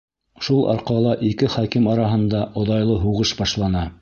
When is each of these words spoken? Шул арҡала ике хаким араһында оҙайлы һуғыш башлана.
Шул 0.47 0.63
арҡала 0.75 1.11
ике 1.29 1.51
хаким 1.57 1.91
араһында 1.93 2.43
оҙайлы 2.63 3.01
һуғыш 3.05 3.37
башлана. 3.45 3.91